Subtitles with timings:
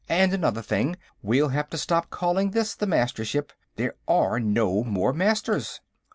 [0.09, 0.95] And another thing.
[1.21, 3.53] We'll have to stop calling this the Mastership.
[3.75, 5.79] There are no more Masters."